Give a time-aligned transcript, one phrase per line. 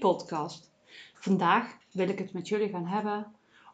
[0.00, 0.72] podcast.
[1.14, 3.26] Vandaag wil ik het met jullie gaan hebben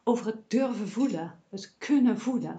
[0.05, 2.55] over het durven voelen, het kunnen voelen.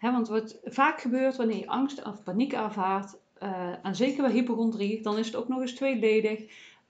[0.00, 5.02] want wat vaak gebeurt wanneer je angst of paniek ervaart, uh, en zeker bij hypochondrie,
[5.02, 6.40] dan is het ook nog eens tweeledig.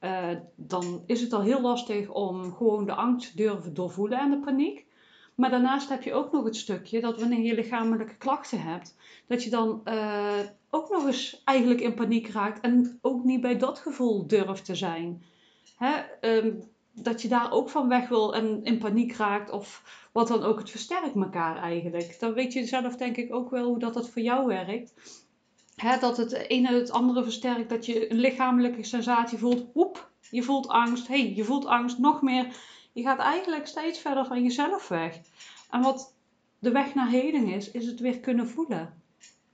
[0.00, 4.38] Uh, dan is het al heel lastig om gewoon de angst durven doorvoelen en de
[4.38, 4.86] paniek.
[5.34, 9.44] Maar daarnaast heb je ook nog het stukje dat wanneer je lichamelijke klachten hebt, dat
[9.44, 10.38] je dan uh,
[10.70, 14.74] ook nog eens eigenlijk in paniek raakt en ook niet bij dat gevoel durft te
[14.74, 15.22] zijn.
[15.76, 16.02] Hè?
[16.20, 19.82] Um, dat je daar ook van weg wil en in paniek raakt of
[20.12, 20.58] wat dan ook.
[20.58, 22.16] Het versterkt elkaar eigenlijk.
[22.20, 24.94] Dan weet je zelf denk ik ook wel hoe dat, dat voor jou werkt.
[25.76, 27.68] Hè, dat het ene het andere versterkt.
[27.68, 29.66] Dat je een lichamelijke sensatie voelt.
[29.74, 31.08] Woep, je voelt angst.
[31.08, 31.98] hey, je voelt angst.
[31.98, 32.56] Nog meer.
[32.92, 35.20] Je gaat eigenlijk steeds verder van jezelf weg.
[35.70, 36.14] En wat
[36.58, 39.02] de weg naar heden is, is het weer kunnen voelen.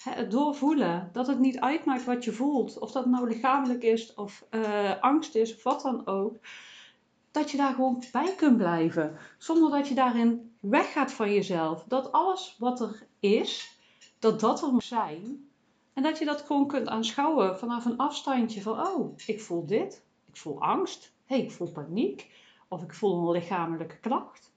[0.05, 1.09] Het doorvoelen.
[1.13, 2.79] Dat het niet uitmaakt wat je voelt.
[2.79, 6.37] Of dat nou lichamelijk is of uh, angst is of wat dan ook.
[7.31, 9.17] Dat je daar gewoon bij kunt blijven.
[9.39, 11.85] Zonder dat je daarin weggaat van jezelf.
[11.89, 13.79] Dat alles wat er is,
[14.19, 15.49] dat dat er moet zijn.
[15.93, 20.05] En dat je dat gewoon kunt aanschouwen vanaf een afstandje van, oh, ik voel dit.
[20.29, 21.13] Ik voel angst.
[21.27, 22.31] Hey, ik voel paniek.
[22.69, 24.53] Of ik voel een lichamelijke klacht.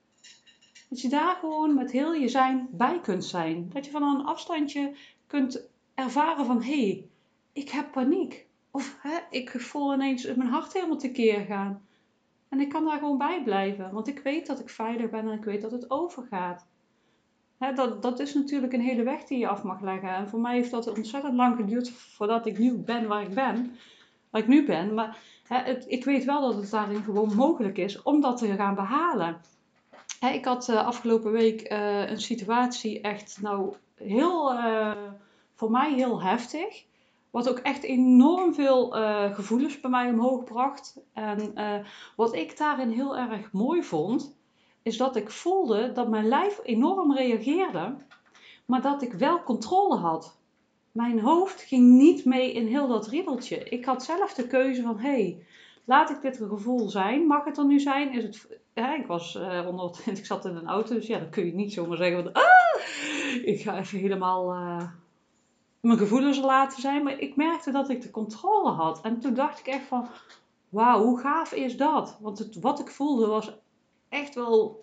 [0.90, 3.70] Dat je daar gewoon met heel je zijn bij kunt zijn.
[3.74, 4.96] Dat je van een afstandje
[5.28, 7.10] kunt ervaren van, hé, hey,
[7.54, 8.48] ik heb paniek.
[8.72, 11.82] Of hè, ik voel ineens mijn hart helemaal tekeer gaan.
[12.50, 15.38] En ik kan daar gewoon bij blijven, want ik weet dat ik veilig ben en
[15.38, 16.68] ik weet dat het overgaat.
[17.58, 20.10] Hè, dat, dat is natuurlijk een hele weg die je af mag leggen.
[20.10, 23.78] En voor mij heeft dat ontzettend lang geduurd voordat ik nu ben waar ik ben.
[24.30, 24.94] Waar ik nu ben.
[24.94, 28.76] Maar hè, ik weet wel dat het daarin gewoon mogelijk is om dat te gaan
[28.76, 29.42] behalen.
[30.32, 34.92] Ik had uh, afgelopen week uh, een situatie echt nou heel, uh,
[35.54, 36.86] voor mij heel heftig.
[37.30, 41.00] Wat ook echt enorm veel uh, gevoelens bij mij omhoog bracht.
[41.14, 44.38] En uh, wat ik daarin heel erg mooi vond,
[44.82, 47.96] is dat ik voelde dat mijn lijf enorm reageerde,
[48.66, 50.38] maar dat ik wel controle had.
[50.92, 53.64] Mijn hoofd ging niet mee in heel dat riedeltje.
[53.64, 55.46] Ik had zelf de keuze van, hé, hey,
[55.86, 57.28] laat ik dit gevoel zijn?
[57.28, 58.14] Mag het er nu zijn?
[58.14, 61.46] Is het, ik, was, uh, onder, ik zat in een auto, dus ja, dan kun
[61.46, 62.82] je niet zomaar zeggen van, ah,
[63.42, 64.46] ik ga even helemaal
[65.80, 67.04] mijn gevoelens laten zijn.
[67.04, 69.02] Maar ik merkte dat ik de controle had.
[69.02, 70.08] En toen dacht ik echt van,
[70.70, 72.18] wauw, hoe gaaf is dat?
[72.22, 73.54] Want het, wat ik voelde was
[74.10, 74.82] echt wel,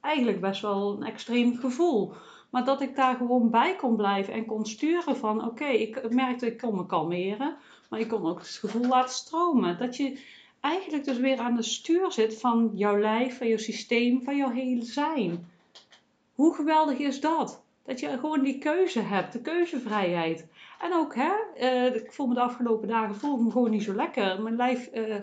[0.00, 2.12] eigenlijk best wel een extreem gevoel.
[2.50, 6.46] Maar dat ik daar gewoon bij kon blijven en kon sturen van, oké, ik merkte
[6.46, 7.56] ik kon me kalmeren.
[7.90, 9.78] Maar ik kon ook het gevoel laten stromen.
[9.78, 10.20] Dat je
[10.60, 14.50] eigenlijk dus weer aan de stuur zit van jouw lijf, van jouw systeem, van jouw
[14.50, 15.50] hele zijn.
[16.34, 17.62] Hoe geweldig is dat?
[17.88, 20.46] Dat je gewoon die keuze hebt, de keuzevrijheid.
[20.80, 23.94] En ook, hè, uh, ik voel me de afgelopen dagen voel me gewoon niet zo
[23.94, 24.42] lekker.
[24.42, 25.16] Mijn lijf, uh,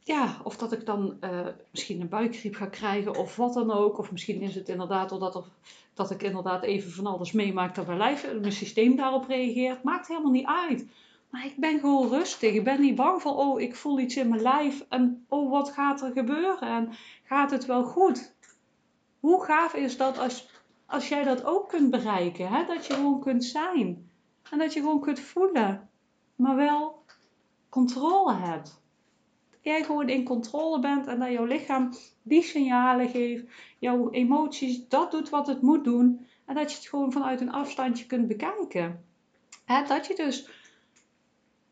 [0.00, 3.98] ja, of dat ik dan uh, misschien een buikgriep ga krijgen of wat dan ook.
[3.98, 5.44] Of misschien is het inderdaad omdat er,
[5.94, 9.82] dat ik inderdaad even van alles meemaak dat mijn lijf, mijn systeem daarop reageert.
[9.82, 10.86] Maakt helemaal niet uit.
[11.30, 12.52] Maar ik ben gewoon rustig.
[12.52, 14.84] Ik ben niet bang van, oh, ik voel iets in mijn lijf.
[14.88, 16.68] En oh, wat gaat er gebeuren?
[16.68, 16.92] En
[17.24, 18.34] gaat het wel goed?
[19.20, 20.52] Hoe gaaf is dat als
[20.94, 22.64] als jij dat ook kunt bereiken, hè?
[22.66, 24.10] dat je gewoon kunt zijn
[24.50, 25.88] en dat je gewoon kunt voelen,
[26.36, 27.04] maar wel
[27.68, 28.82] controle hebt.
[29.50, 31.90] Dat jij gewoon in controle bent en dat jouw lichaam
[32.22, 33.44] die signalen geeft,
[33.78, 37.52] jouw emoties, dat doet wat het moet doen en dat je het gewoon vanuit een
[37.52, 39.04] afstandje kunt bekijken.
[39.64, 39.84] Hè?
[39.86, 40.48] Dat je dus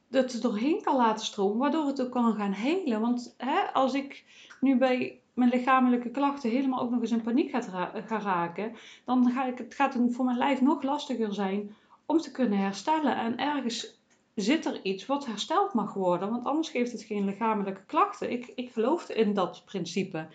[0.08, 3.00] dat het doorheen kan laten stromen, waardoor het ook kan gaan helen.
[3.00, 4.24] Want hè, als ik
[4.60, 7.68] nu bij mijn lichamelijke klachten helemaal ook nog eens in paniek gaat
[8.06, 8.72] gaan raken,
[9.04, 11.74] dan ga ik, het gaat het voor mijn lijf nog lastiger zijn
[12.06, 13.16] om te kunnen herstellen.
[13.16, 14.00] En ergens
[14.34, 18.30] zit er iets wat hersteld mag worden, want anders geeft het geen lichamelijke klachten.
[18.30, 20.26] Ik, ik geloof in dat principe.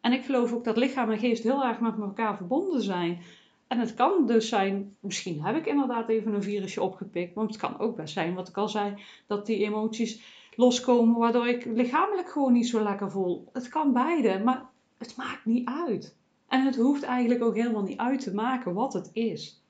[0.00, 3.22] En ik geloof ook dat lichaam en geest heel erg met elkaar verbonden zijn.
[3.66, 7.60] En het kan dus zijn, misschien heb ik inderdaad even een virusje opgepikt, want het
[7.60, 12.30] kan ook best zijn, wat ik al zei, dat die emoties loskomen, waardoor ik lichamelijk
[12.30, 13.48] gewoon niet zo lekker voel.
[13.52, 14.66] Het kan beide, maar
[14.96, 16.16] het maakt niet uit.
[16.48, 19.62] En het hoeft eigenlijk ook helemaal niet uit te maken wat het is.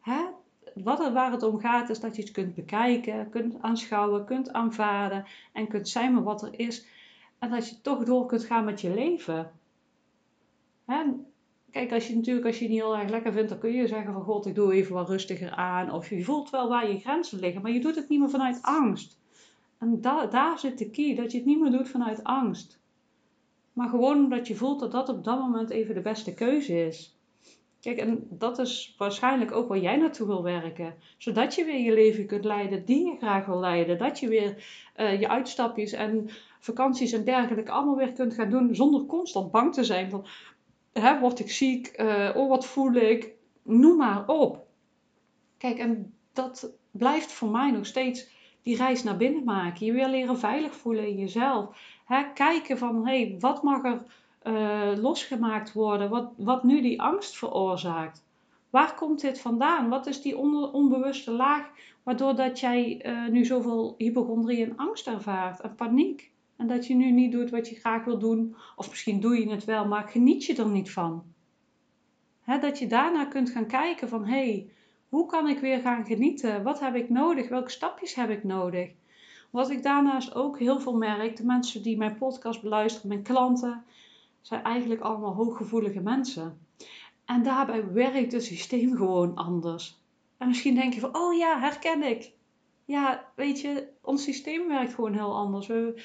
[0.00, 0.24] Hè?
[0.74, 4.52] Wat er, waar het om gaat is dat je het kunt bekijken, kunt aanschouwen, kunt
[4.52, 6.86] aanvaarden en kunt zijn met wat er is.
[7.38, 9.50] En dat je toch door kunt gaan met je leven.
[10.84, 11.02] Hè?
[11.70, 13.86] Kijk, als je natuurlijk als je het niet heel erg lekker vindt, dan kun je
[13.86, 15.92] zeggen van god, ik doe even wat rustiger aan.
[15.92, 18.62] Of je voelt wel waar je grenzen liggen, maar je doet het niet meer vanuit
[18.62, 19.17] angst.
[19.78, 22.80] En daar zit de key, dat je het niet meer doet vanuit angst.
[23.72, 27.18] Maar gewoon omdat je voelt dat dat op dat moment even de beste keuze is.
[27.80, 30.94] Kijk, en dat is waarschijnlijk ook waar jij naartoe wil werken.
[31.18, 33.98] Zodat je weer je leven kunt leiden die je graag wil leiden.
[33.98, 34.64] Dat je weer
[34.96, 36.28] uh, je uitstapjes en
[36.60, 40.26] vakanties en dergelijke allemaal weer kunt gaan doen zonder constant bang te zijn van,
[40.92, 41.92] hè, word ik ziek?
[42.00, 43.34] Uh, oh, wat voel ik?
[43.62, 44.66] Noem maar op.
[45.58, 48.28] Kijk, en dat blijft voor mij nog steeds
[48.68, 49.86] die reis naar binnen maken.
[49.86, 51.76] Je wil leren veilig voelen in jezelf.
[52.04, 54.02] Hè, kijken van, hey, wat mag er
[54.44, 56.10] uh, losgemaakt worden?
[56.10, 58.24] Wat, wat nu die angst veroorzaakt?
[58.70, 59.88] Waar komt dit vandaan?
[59.88, 60.36] Wat is die
[60.72, 61.70] onbewuste laag
[62.02, 66.30] waardoor dat jij uh, nu zoveel hypochondrie en angst ervaart en paniek?
[66.56, 69.50] En dat je nu niet doet wat je graag wil doen, of misschien doe je
[69.50, 71.22] het wel, maar geniet je er niet van.
[72.60, 74.70] dat je daarna kunt gaan kijken van, hé, hey,
[75.08, 76.62] hoe kan ik weer gaan genieten?
[76.62, 77.48] Wat heb ik nodig?
[77.48, 78.90] Welke stapjes heb ik nodig?
[79.50, 83.84] Wat ik daarnaast ook heel veel merk, de mensen die mijn podcast beluisteren, mijn klanten,
[84.40, 86.66] zijn eigenlijk allemaal hooggevoelige mensen.
[87.24, 90.00] En daarbij werkt het systeem gewoon anders.
[90.38, 92.32] En misschien denk je van, oh ja, herken ik.
[92.84, 95.66] Ja, weet je, ons systeem werkt gewoon heel anders.
[95.66, 96.02] We,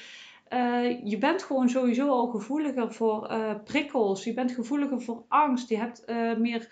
[0.50, 4.24] uh, je bent gewoon sowieso al gevoeliger voor uh, prikkels.
[4.24, 5.68] Je bent gevoeliger voor angst.
[5.68, 6.68] Je hebt uh, meer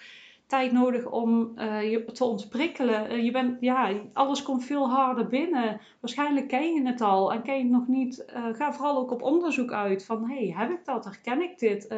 [0.53, 3.25] tijd nodig om je te ontprikkelen.
[3.25, 5.81] je bent, ja, alles komt veel harder binnen.
[6.01, 8.25] Waarschijnlijk ken je het al en ken je het nog niet.
[8.53, 11.05] ga vooral ook op onderzoek uit van, hey, heb ik dat?
[11.05, 11.89] Herken ik dit?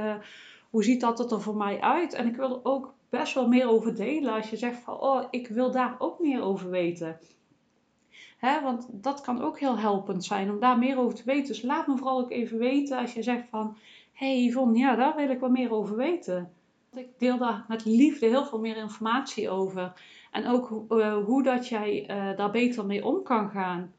[0.70, 2.14] hoe ziet dat er voor mij uit?
[2.14, 5.24] En ik wil er ook best wel meer over delen als je zegt van, oh,
[5.30, 7.18] ik wil daar ook meer over weten.
[8.38, 11.46] Hè, want dat kan ook heel helpend zijn om daar meer over te weten.
[11.46, 13.76] Dus laat me vooral ook even weten als je zegt van...
[14.12, 16.52] Hey Yvonne, ja, daar wil ik wat meer over weten.
[16.94, 19.92] Ik deel daar met liefde heel veel meer informatie over.
[20.30, 23.92] En ook uh, hoe dat jij uh, daar beter mee om kan gaan.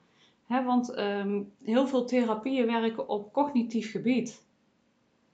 [0.47, 4.43] Want um, heel veel therapieën werken op cognitief gebied.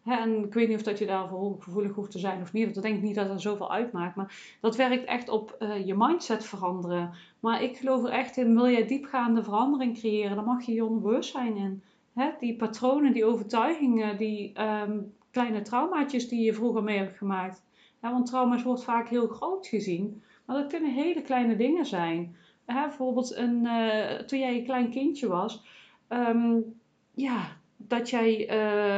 [0.06, 2.74] En ik weet niet of dat je daarvoor gevoelig hoeft te zijn of niet.
[2.74, 4.16] Dat denk ik niet dat dat zoveel uitmaakt.
[4.16, 7.14] Maar dat werkt echt op uh, je mindset veranderen.
[7.40, 10.86] Maar ik geloof er echt in, wil jij diepgaande verandering creëren, dan mag je je
[10.86, 11.84] onbewustzijn in.
[12.14, 17.64] Hè, die patronen, die overtuigingen, die um, kleine traumaatjes die je vroeger mee hebt gemaakt.
[18.02, 20.24] Ja, want trauma's wordt vaak heel groot gezien.
[20.46, 22.36] Maar dat kunnen hele kleine dingen zijn.
[22.66, 25.66] Hè, bijvoorbeeld een, uh, toen jij een klein kindje was.
[26.10, 26.80] Um,
[27.14, 28.50] ja, dat jij...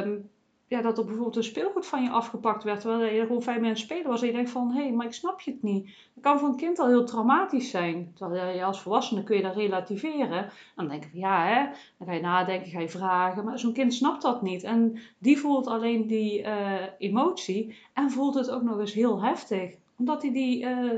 [0.03, 0.31] Um,
[0.67, 3.85] ja, dat er bijvoorbeeld een speelgoed van je afgepakt werd, terwijl je gewoon vijf mensen
[3.85, 5.85] spelen was en je denkt van, hé, hey, maar ik snap je het niet.
[6.13, 8.11] Dat kan voor een kind al heel traumatisch zijn.
[8.15, 10.49] Terwijl je als volwassene kun je dat relativeren.
[10.75, 11.63] Dan denk je van, ja, hè,
[11.97, 14.63] dan ga je nadenken, ga je vragen, maar zo'n kind snapt dat niet.
[14.63, 19.75] En die voelt alleen die uh, emotie en voelt het ook nog eens heel heftig.
[19.97, 20.91] Omdat hij die uh,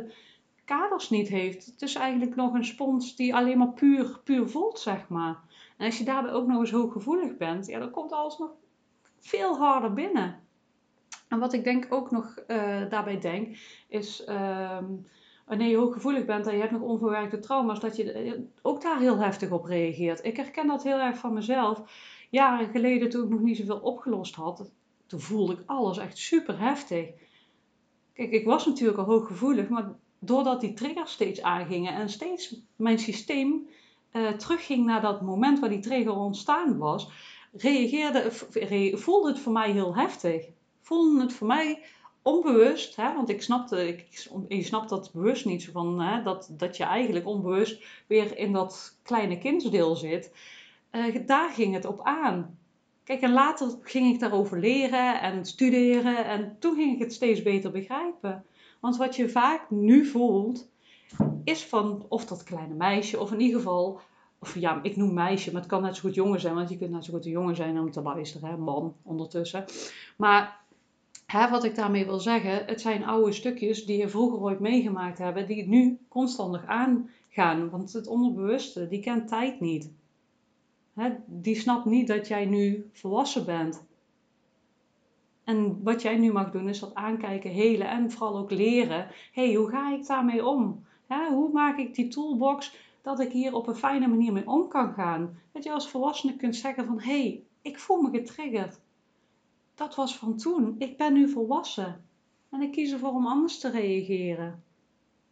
[0.66, 1.66] kaders niet heeft.
[1.66, 5.40] Het is eigenlijk nog een spons die alleen maar puur, puur voelt, zeg maar.
[5.78, 8.50] En als je daarbij ook nog eens hooggevoelig bent, ja, dan komt alles nog
[9.26, 10.40] veel harder binnen.
[11.28, 13.58] En wat ik denk ook nog uh, daarbij denk,
[13.88, 14.78] is uh,
[15.46, 19.00] wanneer je hooggevoelig bent en je hebt nog onverwerkte trauma's, dat je eh, ook daar
[19.00, 20.26] heel heftig op reageert.
[20.26, 21.82] Ik herken dat heel erg van mezelf.
[22.30, 24.72] Jaren geleden, toen ik nog niet zoveel opgelost had,
[25.08, 27.10] toen voelde ik alles echt super heftig.
[28.14, 33.00] Kijk, ik was natuurlijk al hooggevoelig, maar doordat die triggers steeds aangingen en steeds mijn
[33.00, 33.68] systeem
[34.12, 37.10] uh, terugging naar dat moment waar die trigger ontstaan was,
[37.58, 38.32] reageerde,
[38.98, 40.46] voelde het voor mij heel heftig.
[40.82, 41.84] Voelde het voor mij
[42.22, 46.78] onbewust, hè, want ik snapte, ik, je snapt dat bewust niet, van, hè, dat, dat
[46.78, 50.32] je eigenlijk onbewust weer in dat kleine kindsdeel zit.
[50.92, 52.58] Uh, daar ging het op aan.
[53.04, 57.42] Kijk, en later ging ik daarover leren en studeren en toen ging ik het steeds
[57.42, 58.46] beter begrijpen.
[58.80, 60.70] Want wat je vaak nu voelt,
[61.44, 64.00] is van of dat kleine meisje, of in ieder geval
[64.46, 66.78] of ja, ik noem meisje, maar het kan net zo goed jongen zijn, want je
[66.78, 68.58] kunt net zo goed een jongen zijn om te luisteren, hè?
[68.58, 69.66] man ondertussen.
[70.18, 70.60] Maar
[71.26, 75.18] hè, wat ik daarmee wil zeggen, het zijn oude stukjes die je vroeger ooit meegemaakt
[75.18, 77.70] hebben, die nu constant nog aangaan.
[77.70, 79.92] Want het onderbewuste, die kent tijd niet.
[80.94, 83.84] Hè, die snapt niet dat jij nu volwassen bent.
[85.44, 89.08] En wat jij nu mag doen, is dat aankijken, helen en vooral ook leren.
[89.32, 90.84] hey, hoe ga ik daarmee om?
[91.08, 92.76] hoe maak ik die toolbox
[93.06, 95.40] dat ik hier op een fijne manier mee om kan gaan.
[95.52, 98.80] Dat je als volwassene kunt zeggen van, hé, hey, ik voel me getriggerd.
[99.76, 100.76] Dat was van toen.
[100.78, 102.06] Ik ben nu volwassen.
[102.52, 104.64] En ik kies ervoor om anders te reageren.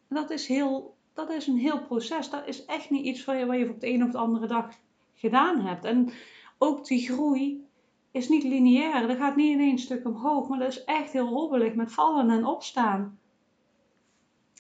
[0.08, 2.30] En dat is, heel, dat is een heel proces.
[2.30, 4.76] Dat is echt niet iets wat je, je op de een of de andere dag
[5.14, 5.86] gedaan hebt.
[5.86, 6.10] En
[6.58, 7.66] ook die groei
[8.12, 9.08] is niet lineair.
[9.08, 10.48] Dat gaat niet in één stuk omhoog.
[10.48, 13.20] Maar dat is echt heel hobbelig met vallen en opstaan.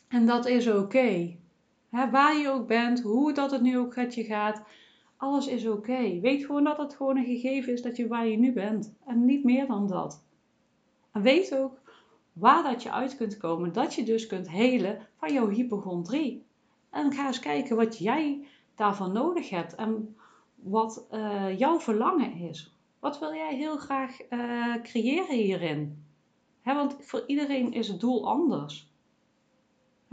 [0.08, 1.41] En dat is oké
[2.12, 4.62] waar je ook bent, hoe dat het nu ook met je gaat,
[5.17, 6.19] alles is oké.
[6.19, 8.93] Weet gewoon dat het gewoon een gegeven is dat je waar je nu bent.
[9.05, 10.25] En niet meer dan dat.
[11.12, 11.81] En weet ook
[12.33, 16.45] waar dat je uit kunt komen, dat je dus kunt helen van jouw hypochondrie.
[16.89, 20.15] En ga eens kijken wat jij daarvan nodig hebt en
[20.55, 22.77] wat uh, jouw verlangen is.
[23.00, 26.05] Wat wil jij heel graag uh, creëren hierin?
[26.63, 28.91] Want voor iedereen is het doel anders.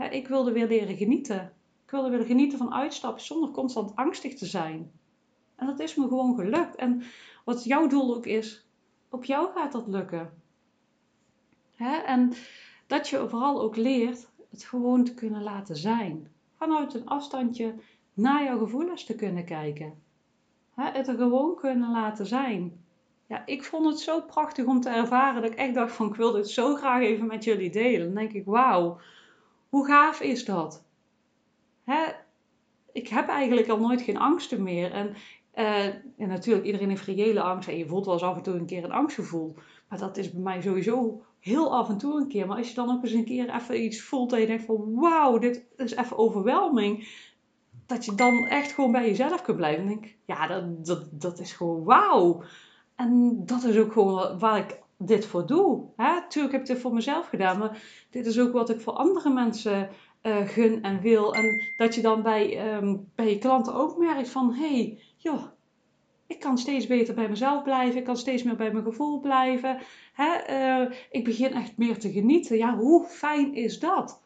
[0.09, 1.53] Ik wilde weer leren genieten.
[1.91, 4.91] Ik wilde weer genieten van uitstappen zonder constant angstig te zijn.
[5.55, 6.75] En dat is me gewoon gelukt.
[6.75, 7.03] En
[7.45, 8.67] wat jouw doel ook is,
[9.09, 10.41] op jou gaat dat lukken.
[12.05, 12.33] En
[12.87, 16.31] dat je vooral ook leert het gewoon te kunnen laten zijn.
[16.55, 17.75] Vanuit een afstandje
[18.13, 20.01] naar jouw gevoelens te kunnen kijken.
[20.73, 22.85] Het er gewoon kunnen laten zijn.
[23.27, 26.15] Ja, ik vond het zo prachtig om te ervaren dat ik echt dacht van ik
[26.15, 28.05] wil dit zo graag even met jullie delen.
[28.05, 28.99] Dan denk ik, wauw,
[29.69, 30.83] hoe gaaf is dat?
[32.91, 34.91] Ik heb eigenlijk al nooit geen angsten meer.
[34.91, 35.15] En,
[35.55, 38.53] uh, en natuurlijk, iedereen heeft reële angst en je voelt wel eens af en toe
[38.53, 39.55] een keer een angstgevoel.
[39.89, 42.47] Maar dat is bij mij sowieso heel af en toe een keer.
[42.47, 44.93] Maar als je dan ook eens een keer even iets voelt en je denkt van
[44.93, 47.07] wauw, dit is even overweldiging.
[47.85, 49.81] Dat je dan echt gewoon bij jezelf kunt blijven.
[49.81, 52.43] En denk ja, dat, dat, dat is gewoon wauw.
[52.95, 55.83] En dat is ook gewoon waar ik dit voor doe.
[55.95, 56.27] Hè?
[56.27, 59.29] Tuurlijk heb ik dit voor mezelf gedaan, maar dit is ook wat ik voor andere
[59.29, 59.89] mensen
[60.23, 61.33] uh, gun en wil.
[61.33, 65.43] En dat je dan bij, um, bij je klanten ook merkt van, hé, hey, joh,
[66.27, 67.99] ik kan steeds beter bij mezelf blijven.
[67.99, 69.79] Ik kan steeds meer bij mijn gevoel blijven.
[70.13, 70.31] Hè?
[70.49, 72.57] Uh, ik begin echt meer te genieten.
[72.57, 74.21] Ja, hoe fijn is dat?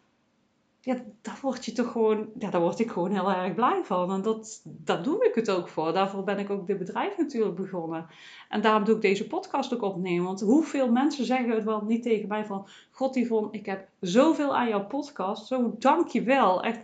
[0.86, 4.12] Ja, daar word je toch gewoon, ja, daar word ik gewoon heel erg blij van.
[4.12, 5.94] En dat, daar doe ik het ook voor.
[5.94, 8.08] Daarvoor ben ik ook dit bedrijf natuurlijk begonnen.
[8.50, 10.26] En daarom doe ik deze podcast ook opnemen.
[10.26, 12.68] Want hoeveel mensen zeggen het wel niet tegen mij van...
[12.92, 15.48] God Yvonne, ik heb zoveel aan jouw podcast.
[15.48, 16.64] Zo dank je wel.
[16.64, 16.80] Echt,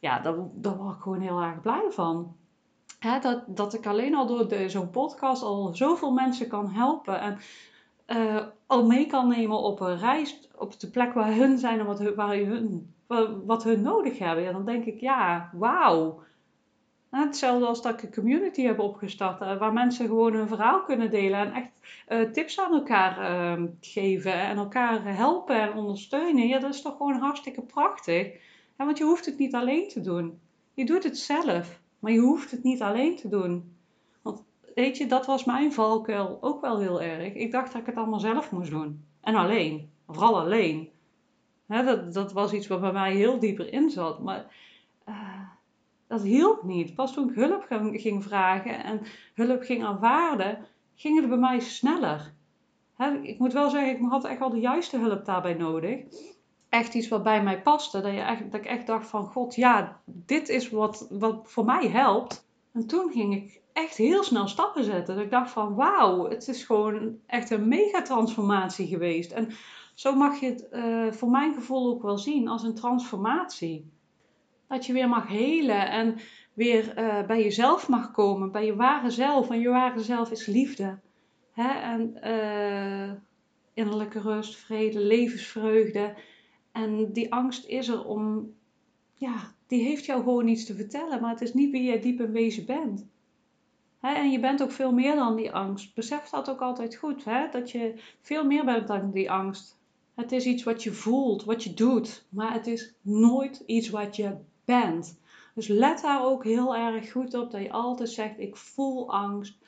[0.00, 2.34] ja, daar, daar word ik gewoon heel erg blij van
[3.20, 7.20] dat, dat ik alleen al door zo'n podcast al zoveel mensen kan helpen.
[7.20, 7.38] En
[8.06, 11.86] uh, al mee kan nemen op een reis, op de plek waar hun zijn en
[11.86, 12.94] wat waar hun,
[13.46, 14.44] wat hun nodig hebben.
[14.44, 16.22] Ja, dan denk ik, ja, wauw.
[17.10, 21.10] Hetzelfde als dat ik een community heb opgestart, uh, waar mensen gewoon hun verhaal kunnen
[21.10, 21.70] delen en echt
[22.08, 23.18] uh, tips aan elkaar
[23.58, 26.48] uh, geven en elkaar helpen en ondersteunen.
[26.48, 28.32] Ja, dat is toch gewoon hartstikke prachtig.
[28.76, 30.40] Want je hoeft het niet alleen te doen.
[30.74, 31.80] Je doet het zelf.
[31.98, 33.76] Maar je hoeft het niet alleen te doen.
[34.22, 34.42] Want
[34.74, 37.34] weet je, dat was mijn valkuil ook wel heel erg.
[37.34, 39.04] Ik dacht dat ik het allemaal zelf moest doen.
[39.20, 39.90] En alleen.
[40.06, 40.88] Vooral alleen.
[41.70, 44.22] Dat, dat was iets wat bij mij heel dieper in zat.
[44.22, 44.46] Maar
[45.08, 45.40] uh,
[46.06, 46.94] dat hielp niet.
[46.94, 49.00] Pas toen ik hulp ging vragen en
[49.34, 50.58] hulp ging aanvaarden,
[50.94, 52.32] ging het bij mij sneller.
[53.22, 56.04] ik moet wel zeggen, ik had echt wel de juiste hulp daarbij nodig
[56.70, 58.00] echt iets wat bij mij paste.
[58.00, 61.88] Dat, je dat ik echt dacht van, god, ja, dit is wat, wat voor mij
[61.88, 62.48] helpt.
[62.72, 65.14] En toen ging ik echt heel snel stappen zetten.
[65.14, 69.32] Dat ik dacht van, wauw, het is gewoon echt een megatransformatie geweest.
[69.32, 69.48] En
[69.94, 73.90] zo mag je het uh, voor mijn gevoel ook wel zien als een transformatie.
[74.68, 76.16] Dat je weer mag helen en
[76.54, 79.50] weer uh, bij jezelf mag komen, bij je ware zelf.
[79.50, 80.98] En je ware zelf is liefde.
[81.52, 81.68] Hè?
[81.68, 83.12] En uh,
[83.74, 86.14] innerlijke rust, vrede, levensvreugde.
[86.72, 88.54] En die angst is er om,
[89.14, 92.20] ja, die heeft jou gewoon iets te vertellen, maar het is niet wie jij diep
[92.20, 93.06] in wezen bent.
[94.00, 95.94] en je bent ook veel meer dan die angst.
[95.94, 99.79] Besef dat ook altijd goed, dat je veel meer bent dan die angst.
[100.20, 104.16] Het is iets wat je voelt, wat je doet, maar het is nooit iets wat
[104.16, 105.18] je bent.
[105.54, 109.58] Dus let daar ook heel erg goed op dat je altijd zegt: Ik voel angst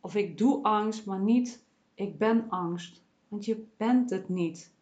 [0.00, 3.02] of ik doe angst, maar niet ik ben angst.
[3.28, 4.72] Want je bent het niet.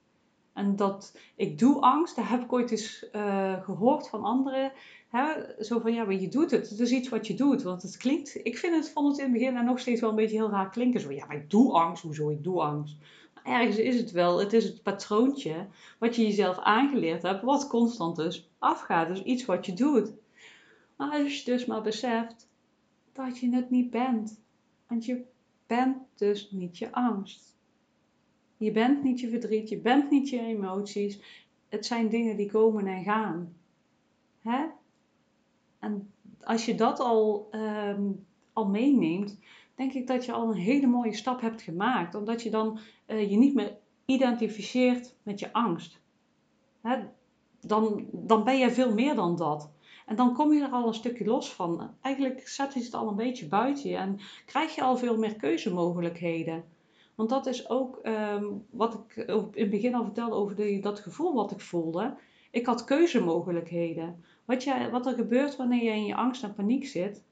[0.52, 4.72] En dat ik doe angst, dat heb ik ooit eens uh, gehoord van anderen.
[5.08, 5.24] Hè?
[5.60, 6.70] Zo van, ja, maar je doet het.
[6.70, 7.62] Het is iets wat je doet.
[7.62, 10.10] Want het klinkt, ik vind het, vond het in het begin en nog steeds wel
[10.10, 11.00] een beetje heel raar klinken.
[11.00, 12.02] Zo ja, maar ik doe angst.
[12.02, 12.96] Hoezo, ik doe angst?
[13.44, 14.38] Ergens is het wel.
[14.38, 15.66] Het is het patroontje
[15.99, 17.42] wat je jezelf aangeleerd hebt.
[17.42, 19.08] Wat constant dus afgaat.
[19.08, 20.12] Dus iets wat je doet.
[20.96, 22.49] Maar als je dus maar beseft
[23.12, 24.40] dat je het niet bent.
[24.87, 25.25] Want je
[25.66, 27.56] bent dus niet je angst.
[28.56, 31.20] Je bent niet je verdriet, je bent niet je emoties.
[31.68, 33.56] Het zijn dingen die komen en gaan.
[34.40, 34.64] Hè?
[35.78, 38.11] En als je dat al, ehm,
[38.52, 39.38] al meeneemt,
[39.82, 42.14] denk ik dat je al een hele mooie stap hebt gemaakt.
[42.14, 46.00] Omdat je dan uh, je niet meer identificeert met je angst.
[46.80, 46.96] Hè?
[47.60, 49.70] Dan, dan ben je veel meer dan dat.
[50.06, 51.90] En dan kom je er al een stukje los van.
[52.00, 55.36] Eigenlijk zet je het al een beetje buiten je en krijg je al veel meer
[55.36, 56.64] keuzemogelijkheden.
[57.14, 61.00] Want dat is ook ehm, wat ik in het begin al vertelde over die, dat
[61.00, 62.14] gevoel wat ik voelde.
[62.50, 64.24] Ik had keuzemogelijkheden.
[64.44, 67.22] Wat, je, wat er gebeurt wanneer je in je angst en paniek zit.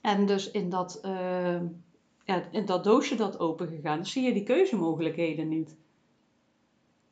[0.00, 1.60] En dus in dat, uh,
[2.24, 5.76] ja, in dat doosje dat open gegaan, zie je die keuzemogelijkheden niet.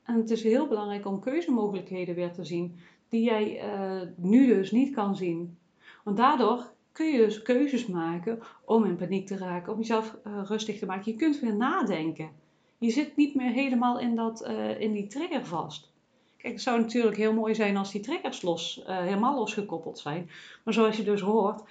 [0.02, 2.76] En het is heel belangrijk om keuzemogelijkheden weer te zien,
[3.08, 5.58] die jij uh, nu dus niet kan zien.
[6.04, 10.40] Want daardoor kun je dus keuzes maken om in paniek te raken, om jezelf uh,
[10.44, 11.12] rustig te maken.
[11.12, 12.30] Je kunt weer nadenken.
[12.78, 15.92] Je zit niet meer helemaal in, dat, in die trigger vast.
[16.36, 20.30] Kijk, het zou natuurlijk heel mooi zijn als die triggers los, helemaal losgekoppeld zijn.
[20.64, 21.62] Maar zoals je dus hoort,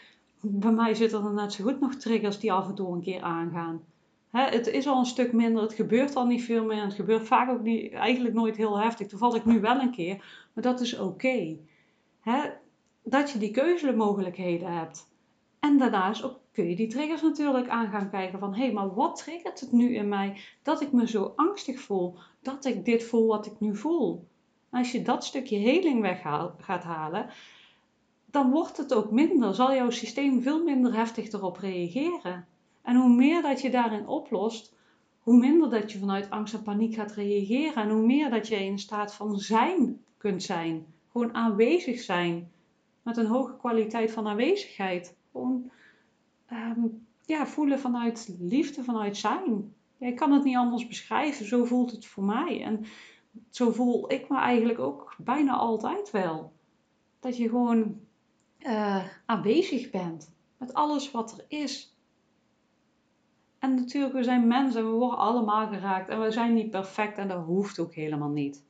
[0.49, 3.21] bij mij zitten er net zo goed nog triggers die af en toe een keer
[3.21, 3.83] aangaan.
[4.31, 6.83] het is al een stuk minder, het gebeurt al niet veel meer.
[6.83, 9.07] Het gebeurt vaak ook niet, eigenlijk nooit heel heftig.
[9.07, 10.15] Toen val ik nu wel een keer,
[10.53, 11.57] maar dat is oké.
[13.03, 15.07] Dat je die keuzemogelijkheden hebt.
[15.59, 18.93] En daarnaast ook kun je die triggers natuurlijk aan gaan kijken van hé, hey, maar
[18.93, 23.03] wat triggert het nu in mij dat ik me zo angstig voel, dat ik dit
[23.03, 24.27] voel wat ik nu voel.
[24.71, 26.21] als je dat stukje heling weg
[26.57, 27.29] gaat halen,
[28.37, 32.45] dan wordt het ook minder, zal jouw systeem veel minder heftig erop reageren.
[32.81, 34.75] En hoe meer dat je daarin oplost,
[35.19, 38.55] hoe minder dat je vanuit angst en paniek gaat reageren en hoe meer dat je
[38.55, 40.85] in staat van zijn kunt zijn.
[41.11, 42.51] Gewoon aanwezig zijn
[43.01, 45.15] met een hoge kwaliteit van aanwezigheid.
[45.31, 45.71] Gewoon
[46.45, 46.81] ehm,
[47.25, 49.73] ja, voelen vanuit liefde, vanuit zijn.
[49.97, 52.63] Ja, ik kan het niet anders beschrijven, zo voelt het voor mij.
[52.63, 52.85] En
[53.49, 56.51] zo voel ik me eigenlijk ook bijna altijd wel.
[57.19, 58.05] Dat je gewoon
[58.59, 61.95] uh, aanwezig bent met alles wat er is.
[63.59, 67.17] En natuurlijk, we zijn mensen en we worden allemaal geraakt en we zijn niet perfect
[67.17, 68.65] en dat hoeft ook helemaal niet.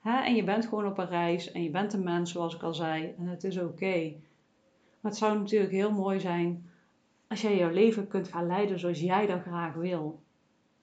[0.00, 0.20] Hè?
[0.20, 2.74] En je bent gewoon op een reis en je bent een mens, zoals ik al
[2.74, 4.12] zei, en het is oké.
[5.00, 6.70] Maar het zou natuurlijk heel mooi zijn
[7.28, 10.20] als jij jouw leven kunt gaan leiden zoals jij dat graag wil.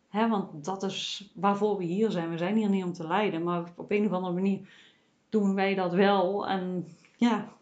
[0.10, 0.30] Hè?
[0.30, 2.30] Want dat is waarvoor we hier zijn.
[2.30, 4.70] We zijn hier niet om te leiden, maar op een of andere manier
[5.30, 6.48] doen wij dat wel.
[6.48, 7.57] En ja,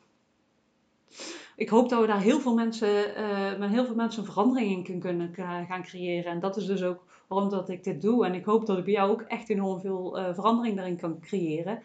[1.55, 4.87] ik hoop dat we daar heel veel mensen, uh, met heel veel mensen een verandering
[4.87, 5.33] in kunnen
[5.67, 6.31] gaan creëren.
[6.31, 8.25] En dat is dus ook waarom dat ik dit doe.
[8.25, 11.19] En ik hoop dat ik bij jou ook echt enorm veel uh, verandering daarin kan
[11.19, 11.81] creëren.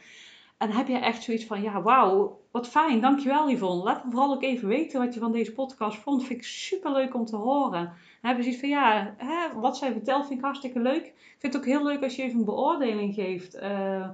[0.59, 3.83] En heb je echt zoiets van, ja, wauw, wat fijn, dankjewel Yvonne.
[3.83, 6.25] Laat me vooral ook even weten wat je van deze podcast vond.
[6.25, 7.93] Vind ik super leuk om te horen.
[8.21, 11.05] En heb je zoiets van, ja, hè, wat zij vertelt vind ik hartstikke leuk.
[11.07, 13.57] Ik vind het ook heel leuk als je even een beoordeling geeft.
[13.57, 14.09] Uh,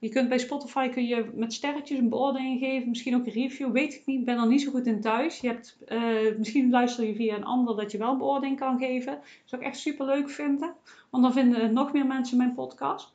[0.00, 3.72] je kunt bij Spotify kun je met sterretjes een beoordeling geven, misschien ook een review,
[3.72, 5.40] weet ik niet, ik ben er niet zo goed in thuis.
[5.40, 8.78] Je hebt, uh, misschien luister je via een ander dat je wel een beoordeling kan
[8.78, 9.12] geven.
[9.12, 10.74] Dat zou ik echt super leuk vinden,
[11.10, 13.14] want dan vinden nog meer mensen mijn podcast.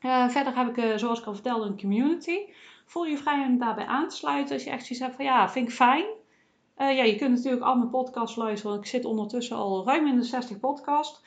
[0.00, 2.38] Uh, verder heb ik, uh, zoals ik al vertelde, een community.
[2.86, 5.50] Voel je vrij om daarbij aan te sluiten als je echt zoiets hebt van ja,
[5.50, 6.04] vind ik fijn.
[6.76, 8.78] ja, je kunt natuurlijk al mijn podcasts luisteren.
[8.78, 11.22] Ik zit ondertussen al ruim in de 60 podcasts.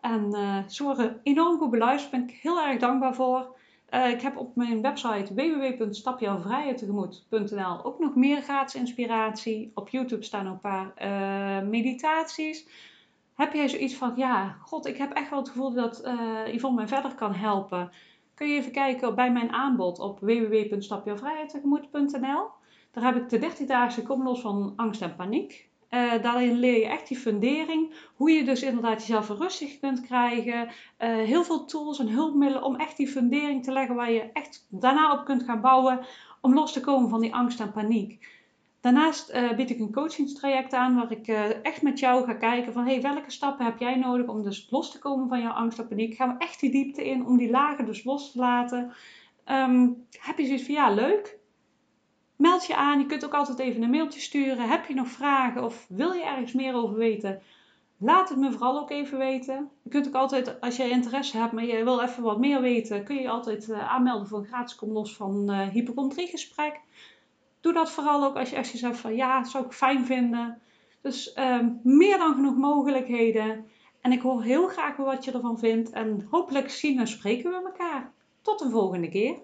[0.00, 0.32] En
[0.68, 2.12] ze worden enorm goed beluisterd.
[2.12, 3.53] Daar ben ik heel erg dankbaar voor.
[3.94, 9.70] Uh, ik heb op mijn website www.stapjouwvrijheidtegemoet.nl ook nog meer gratis inspiratie.
[9.74, 12.66] Op YouTube staan een paar uh, meditaties.
[13.34, 16.76] Heb jij zoiets van, ja, god, ik heb echt wel het gevoel dat uh, Yvonne
[16.76, 17.90] mij verder kan helpen.
[18.34, 22.46] Kun je even kijken bij mijn aanbod op www.stapjouwvrijheidtegemoet.nl.
[22.90, 25.68] Daar heb ik de 30-daagse kom los van angst en paniek.
[25.94, 27.94] Uh, daarin leer je echt die fundering.
[28.16, 30.66] Hoe je dus inderdaad jezelf rustig kunt krijgen.
[30.66, 34.66] Uh, heel veel tools en hulpmiddelen om echt die fundering te leggen waar je echt
[34.70, 36.06] daarna op kunt gaan bouwen.
[36.40, 38.28] Om los te komen van die angst en paniek.
[38.80, 41.28] Daarnaast uh, bied ik een coachingstraject aan waar ik
[41.62, 44.90] echt met jou ga kijken van hey, welke stappen heb jij nodig om dus los
[44.90, 46.14] te komen van jouw angst en paniek.
[46.14, 48.92] Gaan we echt die diepte in om die lagen dus los te laten.
[49.46, 51.38] Um, heb je zoiets van ja, leuk.
[52.36, 52.98] Meld je aan.
[52.98, 54.68] Je kunt ook altijd even een mailtje sturen.
[54.68, 57.42] Heb je nog vragen of wil je ergens meer over weten?
[57.98, 59.70] Laat het me vooral ook even weten.
[59.82, 63.04] Je kunt ook altijd, als je interesse hebt, maar je wil even wat meer weten,
[63.04, 66.80] kun je altijd uh, aanmelden voor een gratis kom los van uh, hypochondriegesprek.
[67.60, 70.60] Doe dat vooral ook als je echt zegt van ja, zou ik fijn vinden.
[71.00, 73.66] Dus uh, meer dan genoeg mogelijkheden.
[74.00, 75.90] En ik hoor heel graag wat je ervan vindt.
[75.90, 78.12] En hopelijk zien en spreken we elkaar.
[78.42, 79.36] Tot een volgende keer.